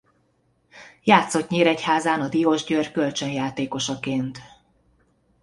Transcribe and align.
Játszott 1.03 1.49
Nyíregyházán 1.49 2.21
a 2.21 2.27
Diósgyőr 2.27 2.91
kölcsönjátékosaként. 2.91 4.41